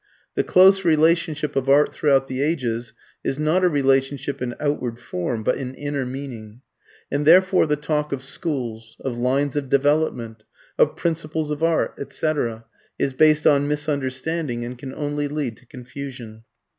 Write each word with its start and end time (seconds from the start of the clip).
The 0.33 0.43
close 0.43 0.83
relationship 0.83 1.55
of 1.55 1.69
art 1.69 1.93
throughout 1.93 2.25
the 2.25 2.41
ages, 2.41 2.91
is 3.23 3.37
not 3.37 3.63
a 3.63 3.69
relationship 3.69 4.41
in 4.41 4.55
outward 4.59 4.99
form 4.99 5.43
but 5.43 5.57
in 5.57 5.75
inner 5.75 6.07
meaning. 6.07 6.61
And 7.11 7.23
therefore 7.23 7.67
the 7.67 7.75
talk 7.75 8.11
of 8.11 8.23
schools, 8.23 8.97
of 9.01 9.19
lines 9.19 9.55
of 9.55 9.69
"development," 9.69 10.43
of 10.79 10.95
"principles 10.95 11.51
of 11.51 11.61
art," 11.61 11.93
etc., 11.99 12.65
is 12.97 13.13
based 13.13 13.45
on 13.45 13.67
misunderstanding 13.67 14.65
and 14.65 14.75
can 14.75 14.91
only 14.95 15.27
lead 15.27 15.55
to 15.57 15.67
confusion. 15.67 16.45